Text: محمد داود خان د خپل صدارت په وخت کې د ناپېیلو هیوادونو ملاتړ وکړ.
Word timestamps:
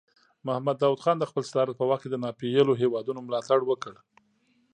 محمد 0.45 0.77
داود 0.81 1.01
خان 1.03 1.17
د 1.19 1.23
خپل 1.31 1.43
صدارت 1.49 1.75
په 1.79 1.85
وخت 1.89 2.01
کې 2.03 2.09
د 2.11 2.15
ناپېیلو 2.23 2.79
هیوادونو 2.81 3.19
ملاتړ 3.27 3.59
وکړ. 3.65 3.93